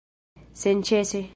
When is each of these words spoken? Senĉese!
Senĉese! 0.63 1.23